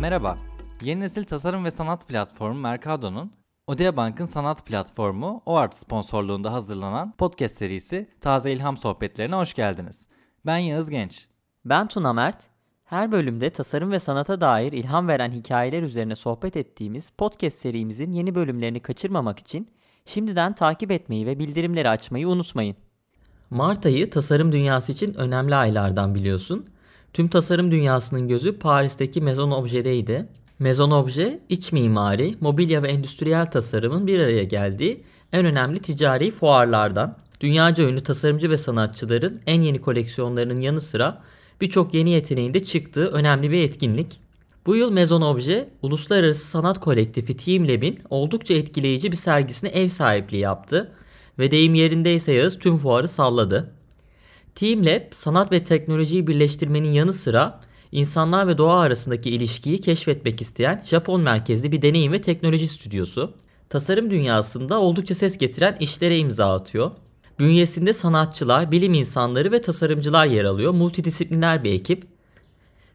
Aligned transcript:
Merhaba, 0.00 0.38
yeni 0.82 1.00
nesil 1.00 1.24
tasarım 1.24 1.64
ve 1.64 1.70
sanat 1.70 2.08
platformu 2.08 2.60
Mercado'nun 2.60 3.32
Odea 3.66 3.96
Bank'ın 3.96 4.24
sanat 4.24 4.66
platformu 4.66 5.42
OART 5.46 5.74
sponsorluğunda 5.74 6.52
hazırlanan 6.52 7.12
podcast 7.12 7.56
serisi 7.56 8.08
Taze 8.20 8.52
İlham 8.52 8.76
Sohbetlerine 8.76 9.34
hoş 9.34 9.54
geldiniz. 9.54 10.08
Ben 10.46 10.58
Yağız 10.58 10.90
Genç. 10.90 11.26
Ben 11.64 11.88
Tuna 11.88 12.12
Mert. 12.12 12.46
Her 12.84 13.12
bölümde 13.12 13.50
tasarım 13.50 13.92
ve 13.92 13.98
sanata 13.98 14.40
dair 14.40 14.72
ilham 14.72 15.08
veren 15.08 15.30
hikayeler 15.30 15.82
üzerine 15.82 16.16
sohbet 16.16 16.56
ettiğimiz 16.56 17.10
podcast 17.10 17.58
serimizin 17.58 18.12
yeni 18.12 18.34
bölümlerini 18.34 18.80
kaçırmamak 18.80 19.38
için 19.38 19.68
şimdiden 20.04 20.54
takip 20.54 20.90
etmeyi 20.90 21.26
ve 21.26 21.38
bildirimleri 21.38 21.88
açmayı 21.88 22.28
unutmayın. 22.28 22.76
Mart 23.50 23.86
ayı 23.86 24.10
tasarım 24.10 24.52
dünyası 24.52 24.92
için 24.92 25.14
önemli 25.14 25.54
aylardan 25.54 26.14
biliyorsun. 26.14 26.68
Tüm 27.12 27.28
tasarım 27.28 27.70
dünyasının 27.70 28.28
gözü 28.28 28.58
Paris'teki 28.58 29.20
Maison 29.20 29.50
Objet'deydi. 29.50 30.28
Maison 30.58 30.90
Objet, 30.90 31.40
iç 31.48 31.72
mimari, 31.72 32.34
mobilya 32.40 32.82
ve 32.82 32.88
endüstriyel 32.88 33.50
tasarımın 33.50 34.06
bir 34.06 34.18
araya 34.18 34.44
geldiği 34.44 35.04
en 35.32 35.46
önemli 35.46 35.78
ticari 35.78 36.30
fuarlardan. 36.30 37.16
Dünyaca 37.40 37.84
ünlü 37.84 38.02
tasarımcı 38.02 38.50
ve 38.50 38.58
sanatçıların 38.58 39.40
en 39.46 39.60
yeni 39.60 39.80
koleksiyonlarının 39.80 40.60
yanı 40.60 40.80
sıra 40.80 41.22
birçok 41.60 41.94
yeni 41.94 42.10
yeteneğin 42.10 42.54
de 42.54 42.64
çıktığı 42.64 43.06
önemli 43.06 43.50
bir 43.50 43.62
etkinlik. 43.62 44.20
Bu 44.66 44.76
yıl 44.76 44.90
Maison 44.90 45.22
Objet, 45.22 45.68
uluslararası 45.82 46.46
sanat 46.46 46.80
kolektifi 46.80 47.36
Team 47.36 47.68
Lab'in 47.68 47.98
oldukça 48.10 48.54
etkileyici 48.54 49.12
bir 49.12 49.16
sergisine 49.16 49.70
ev 49.70 49.88
sahipliği 49.88 50.38
yaptı 50.38 50.92
ve 51.38 51.50
deyim 51.50 51.74
yerindeyse 51.74 52.32
Yağız 52.32 52.58
tüm 52.58 52.76
fuarı 52.76 53.08
salladı. 53.08 53.77
Team 54.58 54.86
Lab, 54.86 55.02
sanat 55.10 55.52
ve 55.52 55.64
teknolojiyi 55.64 56.26
birleştirmenin 56.26 56.92
yanı 56.92 57.12
sıra 57.12 57.60
insanlar 57.92 58.48
ve 58.48 58.58
doğa 58.58 58.80
arasındaki 58.80 59.30
ilişkiyi 59.30 59.80
keşfetmek 59.80 60.42
isteyen 60.42 60.82
Japon 60.84 61.20
merkezli 61.20 61.72
bir 61.72 61.82
deneyim 61.82 62.12
ve 62.12 62.20
teknoloji 62.20 62.68
stüdyosu. 62.68 63.34
Tasarım 63.68 64.10
dünyasında 64.10 64.80
oldukça 64.80 65.14
ses 65.14 65.38
getiren 65.38 65.76
işlere 65.80 66.18
imza 66.18 66.54
atıyor. 66.54 66.90
Bünyesinde 67.38 67.92
sanatçılar, 67.92 68.72
bilim 68.72 68.94
insanları 68.94 69.52
ve 69.52 69.60
tasarımcılar 69.60 70.26
yer 70.26 70.44
alıyor. 70.44 70.72
Multidisipliner 70.72 71.64
bir 71.64 71.72
ekip. 71.72 72.06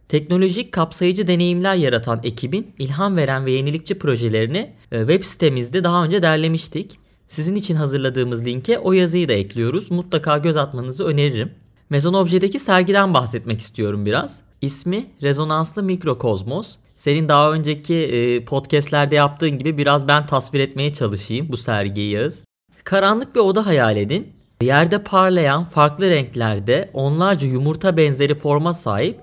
Teknolojik 0.09 0.71
kapsayıcı 0.71 1.27
deneyimler 1.27 1.75
yaratan 1.75 2.19
ekibin 2.23 2.73
ilham 2.79 3.17
veren 3.17 3.45
ve 3.45 3.51
yenilikçi 3.51 3.99
projelerini 3.99 4.73
e, 4.91 4.99
web 4.99 5.23
sitemizde 5.23 5.83
daha 5.83 6.05
önce 6.05 6.21
derlemiştik. 6.21 7.02
Sizin 7.33 7.55
için 7.55 7.75
hazırladığımız 7.75 8.45
linke 8.45 8.79
o 8.79 8.93
yazıyı 8.93 9.27
da 9.27 9.33
ekliyoruz. 9.33 9.91
Mutlaka 9.91 10.37
göz 10.37 10.57
atmanızı 10.57 11.05
öneririm. 11.05 11.51
Mezon 11.89 12.13
Obje'deki 12.13 12.59
sergiden 12.59 13.13
bahsetmek 13.13 13.59
istiyorum 13.59 14.05
biraz. 14.05 14.41
İsmi 14.61 15.05
Rezonanslı 15.21 15.83
Mikrokozmos. 15.83 16.75
Senin 16.95 17.29
daha 17.29 17.51
önceki 17.51 17.95
e, 17.95 18.45
podcastlerde 18.45 19.15
yaptığın 19.15 19.49
gibi 19.57 19.77
biraz 19.77 20.07
ben 20.07 20.25
tasvir 20.25 20.59
etmeye 20.59 20.93
çalışayım 20.93 21.47
bu 21.49 21.57
sergiyi. 21.57 22.29
Karanlık 22.83 23.35
bir 23.35 23.39
oda 23.39 23.65
hayal 23.65 23.97
edin. 23.97 24.27
Yerde 24.61 25.03
parlayan 25.03 25.63
farklı 25.63 26.09
renklerde 26.09 26.89
onlarca 26.93 27.47
yumurta 27.47 27.97
benzeri 27.97 28.35
forma 28.35 28.73
sahip 28.73 29.19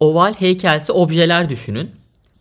oval 0.00 0.34
heykelsi 0.34 0.92
objeler 0.92 1.48
düşünün. 1.48 1.90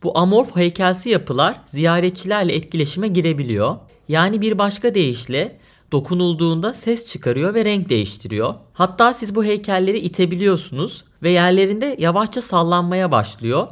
Bu 0.03 0.17
amorf 0.17 0.55
heykelsi 0.55 1.09
yapılar 1.09 1.61
ziyaretçilerle 1.65 2.55
etkileşime 2.55 3.07
girebiliyor. 3.07 3.75
Yani 4.07 4.41
bir 4.41 4.57
başka 4.57 4.95
deyişle 4.95 5.59
dokunulduğunda 5.91 6.73
ses 6.73 7.05
çıkarıyor 7.05 7.53
ve 7.53 7.65
renk 7.65 7.89
değiştiriyor. 7.89 8.55
Hatta 8.73 9.13
siz 9.13 9.35
bu 9.35 9.43
heykelleri 9.43 9.99
itebiliyorsunuz 9.99 11.03
ve 11.23 11.29
yerlerinde 11.29 11.95
yavaşça 11.99 12.41
sallanmaya 12.41 13.11
başlıyor. 13.11 13.67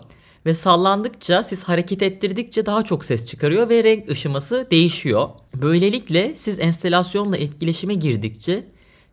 Ve 0.45 0.53
sallandıkça 0.53 1.44
siz 1.44 1.63
hareket 1.63 2.02
ettirdikçe 2.02 2.66
daha 2.66 2.83
çok 2.83 3.05
ses 3.05 3.25
çıkarıyor 3.25 3.69
ve 3.69 3.83
renk 3.83 4.09
ışıması 4.09 4.67
değişiyor. 4.72 5.30
Böylelikle 5.55 6.34
siz 6.35 6.59
enstelasyonla 6.59 7.38
etkileşime 7.38 7.94
girdikçe 7.94 8.66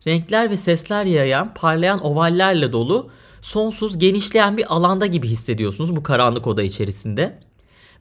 renkler 0.07 0.49
ve 0.49 0.57
sesler 0.57 1.05
yayan 1.05 1.53
parlayan 1.53 2.05
ovallerle 2.05 2.71
dolu 2.71 3.09
sonsuz 3.41 3.99
genişleyen 3.99 4.57
bir 4.57 4.75
alanda 4.75 5.05
gibi 5.05 5.27
hissediyorsunuz 5.27 5.95
bu 5.95 6.03
karanlık 6.03 6.47
oda 6.47 6.63
içerisinde. 6.63 7.39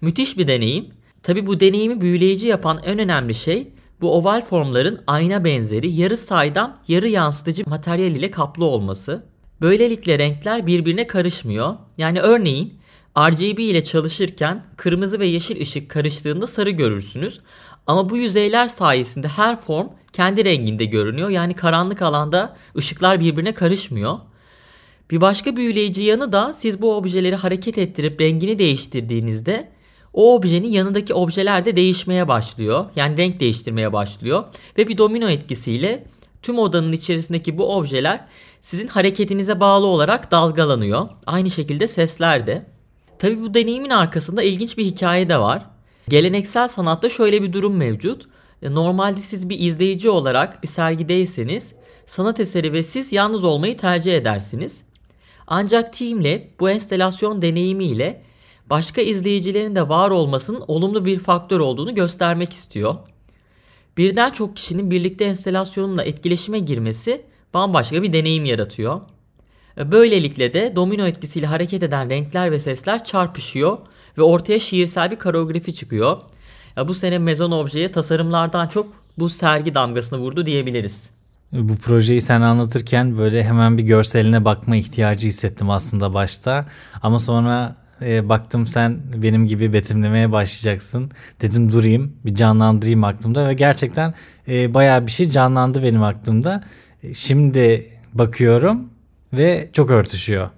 Müthiş 0.00 0.38
bir 0.38 0.48
deneyim. 0.48 0.86
Tabi 1.22 1.46
bu 1.46 1.60
deneyimi 1.60 2.00
büyüleyici 2.00 2.46
yapan 2.46 2.80
en 2.84 2.98
önemli 2.98 3.34
şey 3.34 3.68
bu 4.00 4.14
oval 4.16 4.42
formların 4.42 5.02
ayna 5.06 5.44
benzeri 5.44 5.90
yarı 5.90 6.16
saydam 6.16 6.76
yarı 6.88 7.08
yansıtıcı 7.08 7.62
materyal 7.66 8.10
ile 8.10 8.30
kaplı 8.30 8.64
olması. 8.64 9.26
Böylelikle 9.60 10.18
renkler 10.18 10.66
birbirine 10.66 11.06
karışmıyor. 11.06 11.74
Yani 11.98 12.20
örneğin 12.20 12.74
RGB 13.18 13.58
ile 13.58 13.84
çalışırken 13.84 14.64
kırmızı 14.76 15.20
ve 15.20 15.26
yeşil 15.26 15.60
ışık 15.60 15.90
karıştığında 15.90 16.46
sarı 16.46 16.70
görürsünüz. 16.70 17.40
Ama 17.86 18.10
bu 18.10 18.16
yüzeyler 18.16 18.68
sayesinde 18.68 19.28
her 19.28 19.56
form 19.56 19.88
kendi 20.12 20.44
renginde 20.44 20.84
görünüyor. 20.84 21.28
Yani 21.28 21.54
karanlık 21.54 22.02
alanda 22.02 22.56
ışıklar 22.76 23.20
birbirine 23.20 23.54
karışmıyor. 23.54 24.18
Bir 25.10 25.20
başka 25.20 25.56
büyüleyici 25.56 26.02
yanı 26.02 26.32
da 26.32 26.54
siz 26.54 26.82
bu 26.82 26.96
objeleri 26.96 27.36
hareket 27.36 27.78
ettirip 27.78 28.20
rengini 28.20 28.58
değiştirdiğinizde 28.58 29.68
o 30.16 30.34
objenin 30.34 30.70
yanındaki 30.70 31.14
objeler 31.14 31.64
de 31.66 31.76
değişmeye 31.76 32.28
başlıyor. 32.28 32.84
Yani 32.96 33.18
renk 33.18 33.40
değiştirmeye 33.40 33.92
başlıyor. 33.92 34.44
Ve 34.78 34.88
bir 34.88 34.98
domino 34.98 35.28
etkisiyle 35.28 36.04
tüm 36.42 36.58
odanın 36.58 36.92
içerisindeki 36.92 37.58
bu 37.58 37.76
objeler 37.76 38.24
sizin 38.60 38.86
hareketinize 38.86 39.60
bağlı 39.60 39.86
olarak 39.86 40.30
dalgalanıyor. 40.30 41.08
Aynı 41.26 41.50
şekilde 41.50 41.88
sesler 41.88 42.46
de. 42.46 42.66
Tabi 43.18 43.42
bu 43.42 43.54
deneyimin 43.54 43.90
arkasında 43.90 44.42
ilginç 44.42 44.78
bir 44.78 44.84
hikaye 44.84 45.28
de 45.28 45.38
var. 45.38 45.66
Geleneksel 46.08 46.68
sanatta 46.68 47.08
şöyle 47.08 47.42
bir 47.42 47.52
durum 47.52 47.76
mevcut. 47.76 48.26
E, 48.62 48.74
normalde 48.74 49.20
siz 49.20 49.48
bir 49.48 49.60
izleyici 49.60 50.10
olarak 50.10 50.62
bir 50.62 50.68
sergideyseniz 50.68 51.72
sanat 52.06 52.40
eseri 52.40 52.72
ve 52.72 52.82
siz 52.82 53.12
yalnız 53.12 53.44
olmayı 53.44 53.76
tercih 53.76 54.14
edersiniz. 54.14 54.80
Ancak 55.46 55.92
Teamlab 55.92 56.40
bu 56.60 56.70
enstelasyon 56.70 57.42
deneyimiyle 57.42 58.22
başka 58.70 59.00
izleyicilerin 59.00 59.74
de 59.74 59.88
var 59.88 60.10
olmasının 60.10 60.64
olumlu 60.68 61.04
bir 61.04 61.18
faktör 61.18 61.60
olduğunu 61.60 61.94
göstermek 61.94 62.52
istiyor. 62.52 62.96
Birden 63.96 64.30
çok 64.30 64.56
kişinin 64.56 64.90
birlikte 64.90 65.24
enstelasyonla 65.24 66.04
etkileşime 66.04 66.58
girmesi 66.58 67.22
bambaşka 67.54 68.02
bir 68.02 68.12
deneyim 68.12 68.44
yaratıyor. 68.44 69.00
Böylelikle 69.76 70.54
de 70.54 70.72
domino 70.76 71.06
etkisiyle 71.06 71.46
hareket 71.46 71.82
eden 71.82 72.10
renkler 72.10 72.52
ve 72.52 72.60
sesler 72.60 73.04
çarpışıyor 73.04 73.78
ve 74.18 74.22
ortaya 74.22 74.58
şiirsel 74.58 75.10
bir 75.10 75.16
koreografi 75.16 75.74
çıkıyor. 75.74 76.16
Bu 76.88 76.94
sene 76.94 77.18
Mezon 77.18 77.50
Obje'ye 77.50 77.92
tasarımlardan 77.92 78.68
çok 78.68 78.86
bu 79.18 79.28
sergi 79.28 79.74
damgasını 79.74 80.18
vurdu 80.18 80.46
diyebiliriz. 80.46 81.10
Bu 81.52 81.76
projeyi 81.76 82.20
sen 82.20 82.40
anlatırken 82.40 83.18
böyle 83.18 83.44
hemen 83.44 83.78
bir 83.78 83.82
görseline 83.82 84.44
bakma 84.44 84.76
ihtiyacı 84.76 85.28
hissettim 85.28 85.70
aslında 85.70 86.14
başta. 86.14 86.66
Ama 87.02 87.18
sonra 87.18 87.76
e, 88.02 88.28
baktım 88.28 88.66
sen 88.66 88.98
benim 89.14 89.46
gibi 89.46 89.72
betimlemeye 89.72 90.32
başlayacaksın. 90.32 91.10
Dedim 91.42 91.72
durayım 91.72 92.12
bir 92.24 92.34
canlandırayım 92.34 93.04
aklımda 93.04 93.48
ve 93.48 93.54
gerçekten 93.54 94.14
e, 94.48 94.74
bayağı 94.74 95.06
bir 95.06 95.12
şey 95.12 95.28
canlandı 95.28 95.82
benim 95.82 96.02
aklımda. 96.02 96.64
E, 97.02 97.14
şimdi 97.14 97.86
bakıyorum 98.14 98.90
ve 99.32 99.68
çok 99.72 99.90
örtüşüyor. 99.90 100.50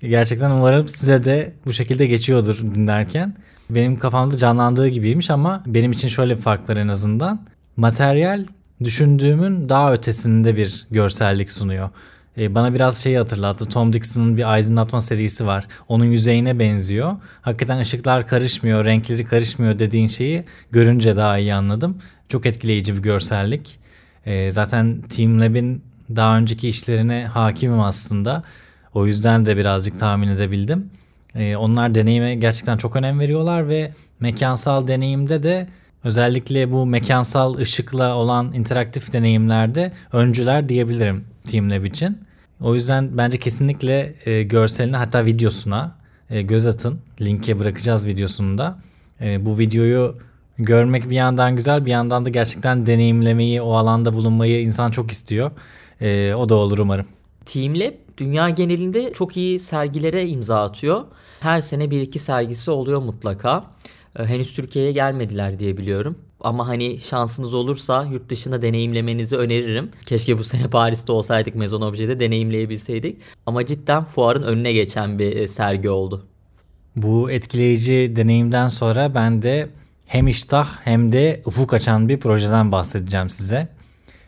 Gerçekten 0.00 0.50
umarım 0.50 0.88
size 0.88 1.24
de 1.24 1.52
bu 1.66 1.72
şekilde 1.72 2.06
geçiyordur 2.06 2.58
dinlerken. 2.74 3.34
Benim 3.70 3.98
kafamda 3.98 4.36
canlandığı 4.36 4.88
gibiymiş 4.88 5.30
ama 5.30 5.62
benim 5.66 5.92
için 5.92 6.08
şöyle 6.08 6.36
bir 6.36 6.42
fark 6.42 6.68
var 6.68 6.76
en 6.76 6.88
azından. 6.88 7.46
Materyal 7.76 8.46
düşündüğümün 8.84 9.68
daha 9.68 9.92
ötesinde 9.92 10.56
bir 10.56 10.86
görsellik 10.90 11.52
sunuyor. 11.52 11.90
Ee, 12.38 12.54
bana 12.54 12.74
biraz 12.74 13.02
şeyi 13.02 13.18
hatırlattı. 13.18 13.64
Tom 13.64 13.92
Dixon'ın 13.92 14.36
bir 14.36 14.52
aydınlatma 14.52 15.00
serisi 15.00 15.46
var. 15.46 15.66
Onun 15.88 16.04
yüzeyine 16.04 16.58
benziyor. 16.58 17.16
Hakikaten 17.42 17.78
ışıklar 17.78 18.26
karışmıyor, 18.26 18.84
renkleri 18.84 19.24
karışmıyor 19.24 19.78
dediğin 19.78 20.08
şeyi 20.08 20.44
görünce 20.70 21.16
daha 21.16 21.38
iyi 21.38 21.54
anladım. 21.54 21.98
Çok 22.28 22.46
etkileyici 22.46 22.96
bir 22.96 23.02
görsellik. 23.02 23.78
Ee, 24.26 24.50
zaten 24.50 25.02
Team 25.02 25.40
Lab'in 25.40 25.82
daha 26.16 26.38
önceki 26.38 26.68
işlerine 26.68 27.26
hakimim 27.26 27.80
aslında. 27.80 28.42
O 28.94 29.06
yüzden 29.06 29.46
de 29.46 29.56
birazcık 29.56 29.98
tahmin 29.98 30.28
edebildim. 30.28 30.90
Ee, 31.34 31.56
onlar 31.56 31.94
deneyime 31.94 32.34
gerçekten 32.34 32.76
çok 32.76 32.96
önem 32.96 33.20
veriyorlar 33.20 33.68
ve 33.68 33.92
mekansal 34.20 34.88
deneyimde 34.88 35.42
de 35.42 35.68
özellikle 36.04 36.72
bu 36.72 36.86
mekansal 36.86 37.54
ışıkla 37.54 38.16
olan 38.16 38.52
interaktif 38.52 39.12
deneyimlerde 39.12 39.92
öncüler 40.12 40.68
diyebilirim 40.68 41.24
TeamLab 41.44 41.84
için. 41.84 42.18
O 42.60 42.74
yüzden 42.74 43.16
bence 43.16 43.38
kesinlikle 43.38 44.14
e, 44.26 44.42
görseline 44.42 44.96
hatta 44.96 45.24
videosuna 45.24 45.96
e, 46.30 46.42
göz 46.42 46.66
atın. 46.66 46.98
Linke 47.20 47.58
bırakacağız 47.58 48.06
videosunda. 48.06 48.78
E, 49.20 49.46
bu 49.46 49.58
videoyu 49.58 50.16
görmek 50.58 51.10
bir 51.10 51.16
yandan 51.16 51.56
güzel 51.56 51.86
bir 51.86 51.90
yandan 51.90 52.24
da 52.24 52.28
gerçekten 52.28 52.86
deneyimlemeyi 52.86 53.62
o 53.62 53.72
alanda 53.72 54.14
bulunmayı 54.14 54.62
insan 54.62 54.90
çok 54.90 55.10
istiyor. 55.10 55.50
E, 56.00 56.34
o 56.34 56.48
da 56.48 56.54
olur 56.54 56.78
umarım. 56.78 57.06
TeamLab 57.46 57.92
dünya 58.18 58.48
genelinde 58.48 59.12
çok 59.12 59.36
iyi 59.36 59.58
sergilere 59.58 60.28
imza 60.28 60.64
atıyor. 60.64 61.04
Her 61.40 61.60
sene 61.60 61.90
bir 61.90 62.00
iki 62.00 62.18
sergisi 62.18 62.70
oluyor 62.70 63.02
mutlaka. 63.02 63.64
Ee, 64.18 64.24
henüz 64.24 64.54
Türkiye'ye 64.54 64.92
gelmediler 64.92 65.58
diye 65.58 65.76
biliyorum. 65.76 66.18
Ama 66.40 66.68
hani 66.68 66.98
şansınız 66.98 67.54
olursa 67.54 68.08
yurt 68.12 68.28
dışında 68.28 68.62
deneyimlemenizi 68.62 69.36
öneririm. 69.36 69.90
Keşke 70.06 70.38
bu 70.38 70.44
sene 70.52 70.68
Paris'te 70.68 71.12
olsaydık 71.12 71.54
Maison 71.54 71.80
Objet'de 71.80 72.20
deneyimleyebilseydik. 72.20 73.16
Ama 73.46 73.66
cidden 73.66 74.04
fuarın 74.04 74.42
önüne 74.42 74.72
geçen 74.72 75.18
bir 75.18 75.36
e, 75.36 75.48
sergi 75.48 75.90
oldu. 75.90 76.26
Bu 76.96 77.30
etkileyici 77.30 78.12
deneyimden 78.16 78.68
sonra 78.68 79.14
ben 79.14 79.42
de 79.42 79.68
hem 80.06 80.28
iştah 80.28 80.68
hem 80.84 81.12
de 81.12 81.42
ufuk 81.44 81.74
açan 81.74 82.08
bir 82.08 82.20
projeden 82.20 82.72
bahsedeceğim 82.72 83.30
size. 83.30 83.68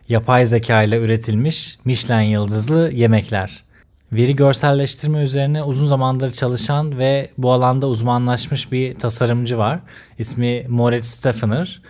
Yapay 0.09 0.45
zeka 0.45 0.83
ile 0.83 0.97
üretilmiş 0.97 1.77
Michelin 1.85 2.29
yıldızlı 2.29 2.91
yemekler. 2.91 3.64
Veri 4.11 4.35
görselleştirme 4.35 5.19
üzerine 5.19 5.63
uzun 5.63 5.85
zamandır 5.85 6.31
çalışan 6.31 6.97
ve 6.97 7.29
bu 7.37 7.51
alanda 7.51 7.87
uzmanlaşmış 7.87 8.71
bir 8.71 8.93
tasarımcı 8.99 9.57
var. 9.57 9.79
İsmi 10.17 10.65
Moritz 10.67 11.07
Steffener. 11.07 11.81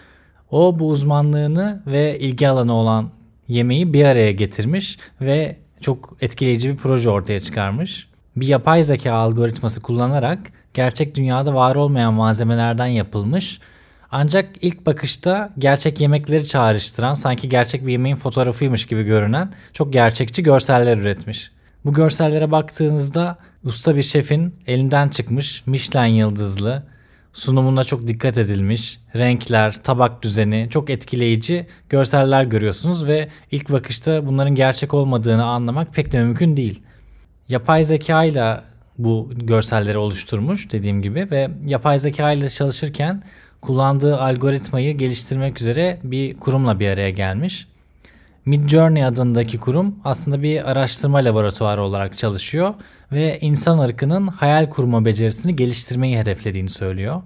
O 0.52 0.80
bu 0.80 0.90
uzmanlığını 0.90 1.84
ve 1.88 2.20
ilgi 2.20 2.50
alanı 2.50 2.74
olan 2.74 3.10
yemeği 3.48 3.94
bir 3.94 4.06
araya 4.06 4.32
getirmiş 4.32 4.98
ve 5.22 5.58
çok 5.82 6.18
etkileyici 6.22 6.70
bir 6.70 6.78
proje 6.78 7.10
ortaya 7.10 7.40
çıkarmış. 7.40 8.08
Bir 8.36 8.48
yapay 8.48 8.84
zeka 8.84 9.14
algoritması 9.14 9.82
kullanarak 9.82 10.40
gerçek 10.74 11.16
dünyada 11.16 11.54
var 11.54 11.76
olmayan 11.76 12.14
malzemelerden 12.14 12.88
yapılmış 12.88 13.60
ancak 14.12 14.50
ilk 14.62 14.86
bakışta 14.86 15.54
gerçek 15.58 16.02
yemekleri 16.02 16.48
çağrıştıran 16.48 17.14
sanki 17.14 17.50
gerçek 17.50 17.88
bir 17.88 17.92
yemeğin 17.92 18.16
fotoğrafıymış 18.16 18.86
gibi 18.86 19.04
görünen 19.04 19.54
çok 19.74 19.94
gerçekçi 19.94 20.44
görseller 20.44 20.98
üretmiş. 20.98 21.52
Bu 21.86 21.94
görsellere 21.94 22.52
baktığınızda 22.52 23.38
usta 23.64 23.96
bir 23.96 24.04
şefin 24.04 24.56
elinden 24.68 25.10
çıkmış 25.10 25.64
Michelin 25.66 26.14
yıldızlı, 26.14 26.84
sunumuna 27.34 27.84
çok 27.84 28.08
dikkat 28.08 28.38
edilmiş, 28.38 29.00
renkler, 29.16 29.84
tabak 29.84 30.24
düzeni 30.24 30.68
çok 30.70 30.90
etkileyici 30.90 31.68
görseller 31.90 32.44
görüyorsunuz 32.44 33.08
ve 33.08 33.30
ilk 33.52 33.72
bakışta 33.72 34.28
bunların 34.28 34.56
gerçek 34.56 34.94
olmadığını 34.94 35.46
anlamak 35.46 35.94
pek 35.94 36.12
de 36.12 36.20
mümkün 36.20 36.58
değil. 36.58 36.82
Yapay 37.50 37.84
zeka 37.84 38.24
ile 38.24 38.62
bu 38.98 39.32
görselleri 39.36 39.98
oluşturmuş 39.98 40.72
dediğim 40.72 41.02
gibi 41.02 41.28
ve 41.32 41.50
yapay 41.66 42.00
zeka 42.00 42.32
ile 42.32 42.50
çalışırken 42.50 43.24
kullandığı 43.62 44.18
algoritmayı 44.18 44.98
geliştirmek 44.98 45.62
üzere 45.62 46.00
bir 46.04 46.38
kurumla 46.40 46.80
bir 46.80 46.90
araya 46.90 47.10
gelmiş. 47.10 47.68
Midjourney 48.46 49.06
adındaki 49.06 49.58
kurum 49.58 49.96
aslında 50.04 50.42
bir 50.42 50.72
araştırma 50.72 51.18
laboratuvarı 51.18 51.84
olarak 51.84 52.18
çalışıyor 52.18 52.74
ve 53.12 53.40
insan 53.42 53.78
ırkının 53.78 54.28
hayal 54.28 54.70
kurma 54.70 55.06
becerisini 55.06 55.56
geliştirmeyi 55.56 56.20
hedeflediğini 56.20 56.70
söylüyor. 56.70 57.22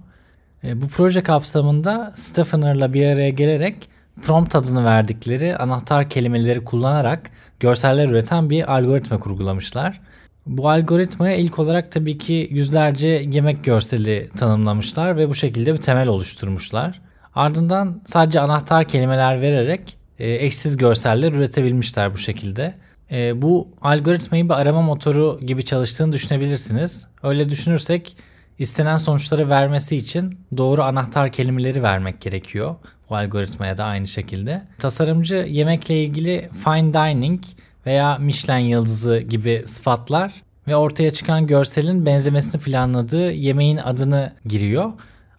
E, 0.63 0.81
bu 0.81 0.88
proje 0.88 1.24
kapsamında 1.24 2.12
Stephener'la 2.16 2.94
bir 2.94 3.06
araya 3.06 3.30
gelerek 3.30 3.89
prompt 4.21 4.56
adını 4.56 4.86
verdikleri 4.86 5.57
anahtar 5.57 6.10
kelimeleri 6.10 6.63
kullanarak 6.63 7.31
görseller 7.60 8.10
üreten 8.10 8.50
bir 8.50 8.74
algoritma 8.74 9.19
kurgulamışlar. 9.19 10.01
Bu 10.45 10.69
algoritmaya 10.69 11.36
ilk 11.36 11.60
olarak 11.60 11.92
tabii 11.92 12.18
ki 12.18 12.48
yüzlerce 12.51 13.07
yemek 13.07 13.63
görseli 13.63 14.30
tanımlamışlar 14.38 15.18
ve 15.18 15.30
bu 15.30 15.36
şekilde 15.36 15.74
bir 15.74 15.81
temel 15.81 16.07
oluşturmuşlar. 16.07 17.01
Ardından 17.36 18.01
sadece 18.06 18.39
anahtar 18.39 18.86
kelimeler 18.86 19.42
vererek 19.42 19.98
e, 20.19 20.45
eşsiz 20.45 20.77
görseller 20.77 21.31
üretebilmişler 21.31 22.13
bu 22.13 22.18
şekilde. 22.18 22.74
E, 23.12 23.42
bu 23.42 23.68
algoritmayı 23.81 24.45
bir 24.45 24.54
arama 24.54 24.81
motoru 24.81 25.39
gibi 25.45 25.66
çalıştığını 25.66 26.12
düşünebilirsiniz. 26.12 27.07
Öyle 27.24 27.50
düşünürsek 27.50 28.18
istenen 28.60 28.98
sonuçları 28.98 29.50
vermesi 29.50 29.95
için 29.95 30.39
doğru 30.57 30.83
anahtar 30.83 31.31
kelimeleri 31.31 31.83
vermek 31.83 32.21
gerekiyor. 32.21 32.75
Bu 33.10 33.16
algoritmaya 33.16 33.77
da 33.77 33.86
aynı 33.86 34.07
şekilde. 34.07 34.63
Tasarımcı 34.80 35.36
yemekle 35.36 36.04
ilgili 36.04 36.50
fine 36.63 36.94
dining 36.94 37.44
veya 37.86 38.18
Michelin 38.18 38.66
yıldızı 38.66 39.19
gibi 39.19 39.63
sıfatlar 39.66 40.33
ve 40.68 40.75
ortaya 40.75 41.12
çıkan 41.12 41.48
görselin 41.48 42.06
benzemesini 42.06 42.62
planladığı 42.62 43.31
yemeğin 43.31 43.77
adını 43.77 44.33
giriyor. 44.45 44.92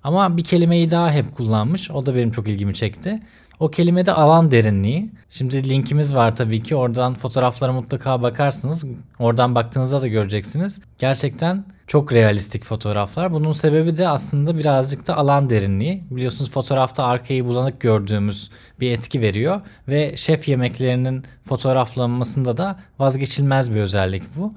Ama 0.05 0.37
bir 0.37 0.44
kelimeyi 0.44 0.91
daha 0.91 1.11
hep 1.11 1.35
kullanmış. 1.37 1.91
O 1.91 2.06
da 2.06 2.15
benim 2.15 2.31
çok 2.31 2.49
ilgimi 2.49 2.75
çekti. 2.75 3.21
O 3.60 3.70
kelimede 3.70 4.12
alan 4.12 4.50
derinliği. 4.50 5.10
Şimdi 5.30 5.68
linkimiz 5.68 6.14
var 6.14 6.36
tabii 6.36 6.62
ki. 6.62 6.76
Oradan 6.76 7.14
fotoğraflara 7.14 7.72
mutlaka 7.72 8.22
bakarsınız. 8.22 8.86
Oradan 9.18 9.54
baktığınızda 9.54 10.02
da 10.02 10.08
göreceksiniz. 10.08 10.80
Gerçekten 10.98 11.64
çok 11.86 12.12
realistik 12.12 12.64
fotoğraflar. 12.64 13.32
Bunun 13.32 13.52
sebebi 13.52 13.96
de 13.96 14.08
aslında 14.08 14.58
birazcık 14.58 15.06
da 15.06 15.16
alan 15.16 15.50
derinliği. 15.50 16.04
Biliyorsunuz 16.10 16.50
fotoğrafta 16.50 17.04
arkayı 17.04 17.44
bulanık 17.44 17.80
gördüğümüz 17.80 18.50
bir 18.80 18.90
etki 18.90 19.20
veriyor 19.20 19.60
ve 19.88 20.16
şef 20.16 20.48
yemeklerinin 20.48 21.24
fotoğraflanmasında 21.44 22.56
da 22.56 22.78
vazgeçilmez 22.98 23.74
bir 23.74 23.80
özellik 23.80 24.22
bu. 24.36 24.54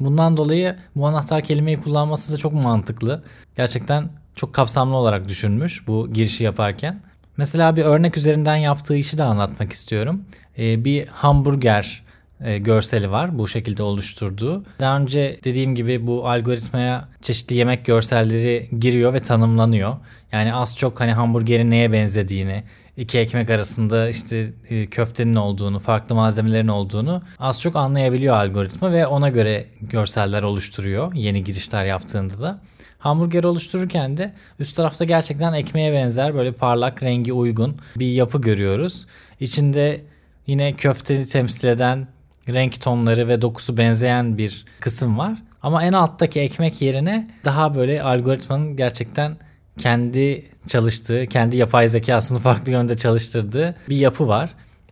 Bundan 0.00 0.36
dolayı 0.36 0.76
bu 0.96 1.06
anahtar 1.06 1.42
kelimeyi 1.42 1.80
kullanması 1.80 2.32
da 2.32 2.36
çok 2.36 2.52
mantıklı. 2.52 3.22
Gerçekten 3.56 4.08
çok 4.36 4.54
kapsamlı 4.54 4.96
olarak 4.96 5.28
düşünmüş 5.28 5.88
bu 5.88 6.12
girişi 6.12 6.44
yaparken. 6.44 7.00
Mesela 7.36 7.76
bir 7.76 7.84
örnek 7.84 8.16
üzerinden 8.16 8.56
yaptığı 8.56 8.96
işi 8.96 9.18
de 9.18 9.22
anlatmak 9.22 9.72
istiyorum. 9.72 10.24
Ee, 10.58 10.84
bir 10.84 11.06
hamburger 11.06 12.02
e, 12.40 12.58
görseli 12.58 13.10
var 13.10 13.38
bu 13.38 13.48
şekilde 13.48 13.82
oluşturduğu. 13.82 14.64
Daha 14.80 14.98
önce 14.98 15.40
dediğim 15.44 15.74
gibi 15.74 16.06
bu 16.06 16.28
algoritmaya 16.28 17.08
çeşitli 17.22 17.56
yemek 17.56 17.84
görselleri 17.84 18.68
giriyor 18.80 19.14
ve 19.14 19.20
tanımlanıyor. 19.20 19.96
Yani 20.32 20.54
az 20.54 20.76
çok 20.76 21.00
hani 21.00 21.12
hamburgerin 21.12 21.70
neye 21.70 21.92
benzediğini, 21.92 22.64
iki 22.96 23.18
ekmek 23.18 23.50
arasında 23.50 24.08
işte 24.08 24.52
e, 24.70 24.86
köftenin 24.86 25.34
olduğunu, 25.34 25.78
farklı 25.78 26.14
malzemelerin 26.14 26.68
olduğunu 26.68 27.22
az 27.38 27.60
çok 27.60 27.76
anlayabiliyor 27.76 28.34
algoritma 28.34 28.92
ve 28.92 29.06
ona 29.06 29.28
göre 29.28 29.64
görseller 29.80 30.42
oluşturuyor 30.42 31.14
yeni 31.14 31.44
girişler 31.44 31.84
yaptığında 31.84 32.40
da. 32.40 32.58
Hamburger 32.98 33.44
oluştururken 33.44 34.16
de 34.16 34.32
üst 34.58 34.76
tarafta 34.76 35.04
gerçekten 35.04 35.52
ekmeğe 35.52 35.92
benzer 35.92 36.34
böyle 36.34 36.52
parlak 36.52 37.02
rengi 37.02 37.32
uygun 37.32 37.76
bir 37.96 38.12
yapı 38.12 38.40
görüyoruz. 38.40 39.06
İçinde 39.40 40.00
yine 40.46 40.72
köfteni 40.72 41.26
temsil 41.26 41.68
eden 41.68 42.08
renk 42.48 42.80
tonları 42.80 43.28
ve 43.28 43.42
dokusu 43.42 43.76
benzeyen 43.76 44.38
bir 44.38 44.64
kısım 44.80 45.18
var. 45.18 45.42
Ama 45.62 45.82
en 45.82 45.92
alttaki 45.92 46.40
ekmek 46.40 46.82
yerine 46.82 47.30
daha 47.44 47.74
böyle 47.74 48.02
algoritmanın 48.02 48.76
gerçekten 48.76 49.36
kendi 49.78 50.44
çalıştığı, 50.66 51.26
kendi 51.26 51.56
yapay 51.56 51.88
zekasını 51.88 52.38
farklı 52.48 52.72
yönde 52.72 52.96
çalıştırdığı 52.96 53.74
bir 53.88 53.96
yapı 53.96 54.28
var. 54.28 54.50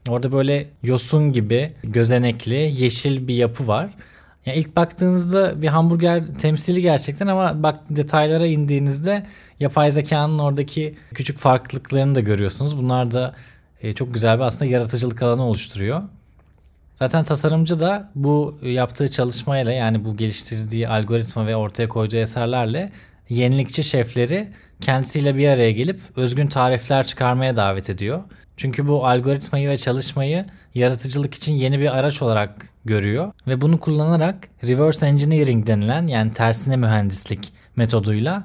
Orada 0.08 0.32
böyle 0.32 0.68
yosun 0.82 1.32
gibi 1.32 1.72
gözenekli 1.82 2.54
yeşil 2.54 3.28
bir 3.28 3.34
yapı 3.34 3.66
var. 3.66 3.90
Yani 4.46 4.58
ilk 4.58 4.76
baktığınızda 4.76 5.62
bir 5.62 5.68
hamburger 5.68 6.26
temsili 6.26 6.82
gerçekten 6.82 7.26
ama 7.26 7.62
bak 7.62 7.80
detaylara 7.90 8.46
indiğinizde 8.46 9.26
yapay 9.60 9.90
zekanın 9.90 10.38
oradaki 10.38 10.94
küçük 11.14 11.38
farklılıklarını 11.38 12.14
da 12.14 12.20
görüyorsunuz. 12.20 12.76
Bunlar 12.76 13.10
da 13.10 13.34
e, 13.82 13.92
çok 13.92 14.14
güzel 14.14 14.38
bir 14.38 14.42
aslında 14.42 14.64
yaratıcılık 14.64 15.22
alanı 15.22 15.44
oluşturuyor. 15.44 16.02
Zaten 16.94 17.24
tasarımcı 17.24 17.80
da 17.80 18.10
bu 18.14 18.58
yaptığı 18.62 19.10
çalışmayla 19.10 19.72
yani 19.72 20.04
bu 20.04 20.16
geliştirdiği 20.16 20.88
algoritma 20.88 21.46
ve 21.46 21.56
ortaya 21.56 21.88
koyduğu 21.88 22.16
eserlerle 22.16 22.92
yenilikçi 23.28 23.84
şefleri 23.84 24.48
kendisiyle 24.80 25.36
bir 25.36 25.48
araya 25.48 25.72
gelip 25.72 26.00
özgün 26.16 26.46
tarifler 26.46 27.06
çıkarmaya 27.06 27.56
davet 27.56 27.90
ediyor. 27.90 28.22
Çünkü 28.56 28.88
bu 28.88 29.06
algoritmayı 29.06 29.68
ve 29.68 29.76
çalışmayı 29.76 30.46
yaratıcılık 30.74 31.34
için 31.34 31.54
yeni 31.54 31.80
bir 31.80 31.98
araç 31.98 32.22
olarak 32.22 32.68
görüyor 32.84 33.32
ve 33.46 33.60
bunu 33.60 33.80
kullanarak 33.80 34.48
reverse 34.64 35.06
engineering 35.06 35.66
denilen 35.66 36.06
yani 36.06 36.32
tersine 36.32 36.76
mühendislik 36.76 37.52
metoduyla 37.76 38.44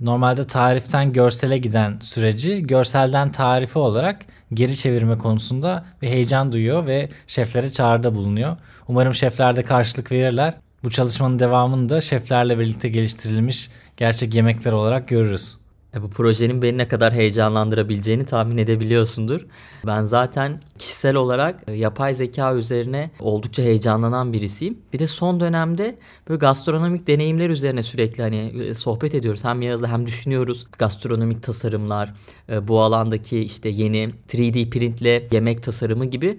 normalde 0.00 0.46
tariften 0.46 1.12
görsele 1.12 1.58
giden 1.58 1.98
süreci 2.00 2.62
görselden 2.62 3.32
tarife 3.32 3.78
olarak 3.78 4.26
geri 4.54 4.76
çevirme 4.76 5.18
konusunda 5.18 5.84
bir 6.02 6.08
heyecan 6.08 6.52
duyuyor 6.52 6.86
ve 6.86 7.08
şeflere 7.26 7.72
çağrıda 7.72 8.14
bulunuyor. 8.14 8.56
Umarım 8.88 9.14
şefler 9.14 9.56
de 9.56 9.62
karşılık 9.62 10.12
verirler. 10.12 10.54
Bu 10.84 10.90
çalışmanın 10.90 11.38
devamını 11.38 11.88
da 11.88 12.00
şeflerle 12.00 12.58
birlikte 12.58 12.88
geliştirilmiş 12.88 13.70
gerçek 13.96 14.34
yemekler 14.34 14.72
olarak 14.72 15.08
görürüz. 15.08 15.58
E 15.94 16.02
bu 16.02 16.10
projenin 16.10 16.62
beni 16.62 16.78
ne 16.78 16.88
kadar 16.88 17.12
heyecanlandırabileceğini 17.12 18.26
tahmin 18.26 18.58
edebiliyorsundur. 18.58 19.46
Ben 19.86 20.02
zaten 20.02 20.60
kişisel 20.82 21.16
olarak 21.16 21.62
e, 21.68 21.72
yapay 21.72 22.14
zeka 22.14 22.54
üzerine 22.54 23.10
oldukça 23.20 23.62
heyecanlanan 23.62 24.32
birisiyim. 24.32 24.78
Bir 24.92 24.98
de 24.98 25.06
son 25.06 25.40
dönemde 25.40 25.96
böyle 26.28 26.38
gastronomik 26.38 27.06
deneyimler 27.06 27.50
üzerine 27.50 27.82
sürekli 27.82 28.22
hani 28.22 28.36
e, 28.36 28.74
sohbet 28.74 29.14
ediyoruz. 29.14 29.44
Hem 29.44 29.62
Yağız'la 29.62 29.88
hem 29.88 30.06
düşünüyoruz. 30.06 30.66
Gastronomik 30.78 31.42
tasarımlar, 31.42 32.14
e, 32.48 32.68
bu 32.68 32.80
alandaki 32.80 33.38
işte 33.38 33.68
yeni 33.68 34.10
3D 34.28 34.70
printle 34.70 35.28
yemek 35.32 35.62
tasarımı 35.62 36.04
gibi 36.04 36.38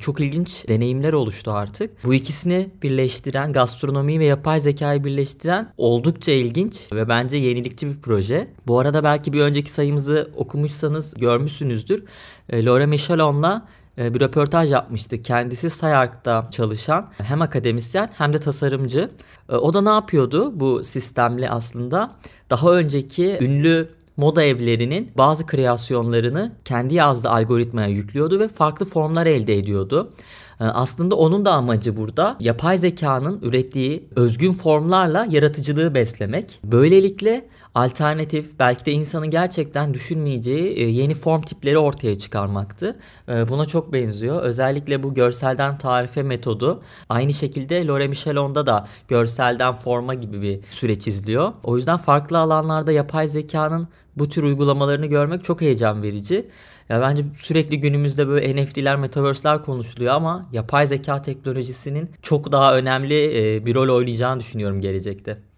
çok 0.00 0.20
ilginç 0.20 0.68
deneyimler 0.68 1.12
oluştu 1.12 1.52
artık. 1.52 2.04
Bu 2.04 2.14
ikisini 2.14 2.70
birleştiren, 2.82 3.52
gastronomiyi 3.52 4.20
ve 4.20 4.24
yapay 4.24 4.60
zekayı 4.60 5.04
birleştiren 5.04 5.68
oldukça 5.76 6.32
ilginç 6.32 6.92
ve 6.92 7.08
bence 7.08 7.36
yenilikçi 7.36 7.86
bir 7.86 8.00
proje. 8.00 8.48
Bu 8.66 8.78
arada 8.78 9.04
belki 9.04 9.32
bir 9.32 9.40
önceki 9.40 9.70
sayımızı 9.70 10.30
okumuşsanız 10.36 11.14
görmüşsünüzdür. 11.14 12.04
Laura 12.52 12.86
Michelon'la 12.86 13.66
bir 13.98 14.20
röportaj 14.20 14.72
yapmıştı. 14.72 15.22
Kendisi 15.22 15.70
Sayark'ta 15.70 16.48
çalışan 16.50 17.06
hem 17.18 17.42
akademisyen 17.42 18.10
hem 18.18 18.32
de 18.32 18.38
tasarımcı. 18.38 19.10
E, 19.48 19.56
o 19.56 19.74
da 19.74 19.80
ne 19.80 19.88
yapıyordu 19.88 20.60
bu 20.60 20.84
sistemle 20.84 21.50
aslında? 21.50 22.10
Daha 22.50 22.72
önceki 22.72 23.38
ünlü 23.40 23.88
moda 24.16 24.42
evlerinin 24.42 25.12
bazı 25.18 25.46
kreasyonlarını 25.46 26.52
kendi 26.64 26.94
yazdığı 26.94 27.30
algoritmaya 27.30 27.88
yüklüyordu 27.88 28.40
ve 28.40 28.48
farklı 28.48 28.86
formlar 28.86 29.26
elde 29.26 29.58
ediyordu. 29.58 30.12
E, 30.60 30.64
aslında 30.64 31.14
onun 31.14 31.44
da 31.44 31.52
amacı 31.52 31.96
burada 31.96 32.36
yapay 32.40 32.78
zekanın 32.78 33.40
ürettiği 33.42 34.08
özgün 34.16 34.52
formlarla 34.52 35.26
yaratıcılığı 35.30 35.94
beslemek. 35.94 36.60
Böylelikle 36.64 37.48
alternatif 37.74 38.58
belki 38.58 38.86
de 38.86 38.92
insanın 38.92 39.30
gerçekten 39.30 39.94
düşünmeyeceği 39.94 40.72
e, 40.76 40.82
yeni 40.82 41.14
form 41.14 41.42
tipleri 41.42 41.78
ortaya 41.78 42.18
çıkarmaktı. 42.18 42.98
E, 43.28 43.48
buna 43.48 43.66
çok 43.66 43.92
benziyor. 43.92 44.42
Özellikle 44.42 45.02
bu 45.02 45.14
görselden 45.14 45.78
tarife 45.78 46.22
metodu 46.22 46.82
aynı 47.08 47.32
şekilde 47.32 47.86
Lore 47.86 48.08
Michelon'da 48.08 48.66
da 48.66 48.88
görselden 49.08 49.74
forma 49.74 50.14
gibi 50.14 50.42
bir 50.42 50.60
süreç 50.70 51.08
izliyor. 51.08 51.52
O 51.62 51.76
yüzden 51.76 51.98
farklı 51.98 52.38
alanlarda 52.38 52.92
yapay 52.92 53.28
zekanın 53.28 53.88
bu 54.16 54.28
tür 54.28 54.42
uygulamalarını 54.42 55.06
görmek 55.06 55.44
çok 55.44 55.60
heyecan 55.60 56.02
verici. 56.02 56.50
Ya 56.88 57.00
bence 57.00 57.24
sürekli 57.36 57.80
günümüzde 57.80 58.28
böyle 58.28 58.64
NFT'ler, 58.64 58.96
metaverse'ler 58.96 59.64
konuşuluyor 59.64 60.14
ama 60.14 60.40
yapay 60.52 60.86
zeka 60.86 61.22
teknolojisinin 61.22 62.10
çok 62.22 62.52
daha 62.52 62.76
önemli 62.76 63.54
e, 63.54 63.66
bir 63.66 63.74
rol 63.74 63.96
oynayacağını 63.96 64.40
düşünüyorum 64.40 64.80
gelecekte. 64.80 65.49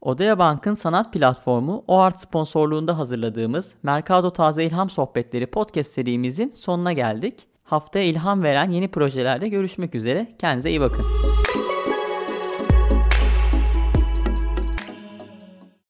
Odea 0.00 0.38
Bank'ın 0.38 0.74
sanat 0.74 1.12
platformu 1.12 1.84
OART 1.86 2.18
sponsorluğunda 2.18 2.98
hazırladığımız 2.98 3.74
Mercado 3.82 4.30
Taze 4.30 4.64
İlham 4.64 4.90
Sohbetleri 4.90 5.46
podcast 5.46 5.92
serimizin 5.92 6.52
sonuna 6.56 6.92
geldik. 6.92 7.34
Haftaya 7.64 8.04
ilham 8.04 8.42
veren 8.42 8.70
yeni 8.70 8.88
projelerde 8.88 9.48
görüşmek 9.48 9.94
üzere. 9.94 10.26
Kendinize 10.38 10.70
iyi 10.70 10.80
bakın. 10.80 11.04